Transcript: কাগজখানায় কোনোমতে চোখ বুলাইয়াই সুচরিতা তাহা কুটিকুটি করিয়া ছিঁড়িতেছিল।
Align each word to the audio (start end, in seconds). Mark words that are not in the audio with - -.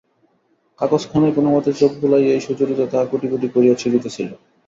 কাগজখানায় 0.79 1.35
কোনোমতে 1.37 1.71
চোখ 1.73 1.91
বুলাইয়াই 2.01 2.41
সুচরিতা 2.41 2.85
তাহা 2.91 3.05
কুটিকুটি 3.11 3.47
করিয়া 3.55 3.75
ছিঁড়িতেছিল। 3.81 4.29